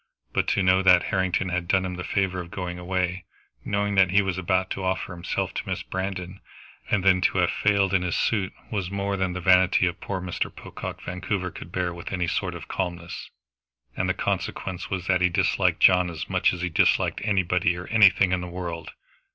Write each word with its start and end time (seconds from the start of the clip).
But 0.33 0.47
to 0.47 0.63
know 0.63 0.81
that 0.81 1.03
Harrington 1.13 1.49
had 1.49 1.67
done 1.67 1.85
him 1.85 1.93
the 1.93 2.03
favor 2.03 2.39
of 2.39 2.49
going 2.49 2.79
away, 2.79 3.23
knowing 3.63 3.93
that 3.93 4.09
he 4.09 4.23
was 4.23 4.35
about 4.35 4.71
to 4.71 4.83
offer 4.83 5.13
himself 5.13 5.53
to 5.53 5.69
Miss 5.69 5.83
Brandon, 5.83 6.39
and 6.89 7.03
then 7.03 7.21
to 7.21 7.37
have 7.37 7.51
failed 7.51 7.93
in 7.93 8.01
his 8.01 8.17
suit 8.17 8.51
was 8.71 8.89
more 8.89 9.15
than 9.15 9.33
the 9.33 9.39
vanity 9.41 9.85
of 9.85 9.99
Mr. 9.99 10.51
Pocock 10.55 11.03
Vancouver 11.03 11.51
could 11.51 11.71
bear 11.71 11.93
with 11.93 12.11
any 12.11 12.25
sort 12.25 12.55
of 12.55 12.67
calmness, 12.67 13.29
and 13.95 14.09
the 14.09 14.15
consequence 14.15 14.89
was 14.89 15.05
that 15.05 15.21
he 15.21 15.29
disliked 15.29 15.81
John 15.81 16.09
as 16.09 16.27
much 16.27 16.51
as 16.51 16.63
he 16.63 16.69
disliked 16.69 17.21
anybody 17.23 17.77
or 17.77 17.85
anything 17.89 18.31
in 18.31 18.41
the 18.41 18.47
world. 18.47 18.89